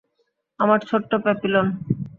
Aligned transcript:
আমার 0.59 0.79
ছোট্ট 0.89 1.11
প্যাপিলন! 1.23 1.65